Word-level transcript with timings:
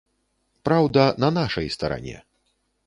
Праўда 0.69 1.01
на 1.25 1.29
нашай 1.39 1.71
старане! 1.77 2.17